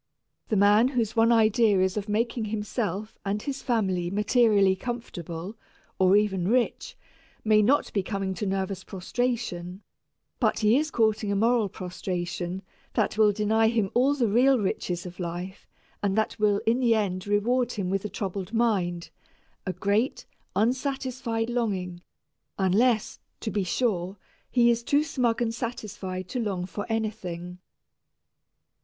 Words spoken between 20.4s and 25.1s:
unsatisfied longing, unless, to be sure, he is too